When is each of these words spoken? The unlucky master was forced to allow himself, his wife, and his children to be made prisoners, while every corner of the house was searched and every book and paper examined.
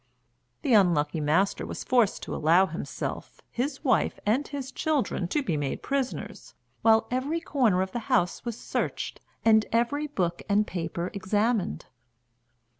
The 0.63 0.73
unlucky 0.73 1.19
master 1.21 1.63
was 1.63 1.83
forced 1.83 2.23
to 2.23 2.35
allow 2.35 2.65
himself, 2.65 3.39
his 3.51 3.83
wife, 3.83 4.17
and 4.25 4.47
his 4.47 4.71
children 4.71 5.27
to 5.27 5.43
be 5.43 5.55
made 5.57 5.83
prisoners, 5.83 6.55
while 6.81 7.07
every 7.11 7.39
corner 7.39 7.83
of 7.83 7.91
the 7.91 7.99
house 8.09 8.43
was 8.43 8.57
searched 8.57 9.19
and 9.45 9.63
every 9.71 10.07
book 10.07 10.41
and 10.49 10.65
paper 10.65 11.11
examined. 11.13 11.85